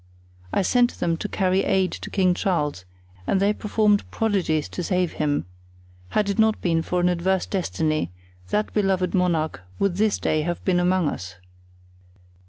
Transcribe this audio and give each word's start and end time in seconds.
I 0.51 0.63
sent 0.63 0.95
them 0.99 1.15
to 1.17 1.27
carry 1.29 1.61
aid 1.63 1.91
to 1.91 2.09
King 2.09 2.33
Charles 2.33 2.85
and 3.27 3.39
they 3.39 3.53
performed 3.53 4.09
prodigies 4.09 4.67
to 4.69 4.81
save 4.81 5.11
him; 5.13 5.45
had 6.09 6.27
it 6.27 6.39
not 6.39 6.59
been 6.59 6.81
for 6.81 7.01
an 7.01 7.07
adverse 7.07 7.45
destiny, 7.45 8.09
that 8.49 8.73
beloved 8.73 9.13
monarch 9.13 9.61
would 9.77 9.97
this 9.97 10.17
day 10.17 10.41
have 10.41 10.65
been 10.65 10.79
among 10.79 11.07
us." 11.07 11.35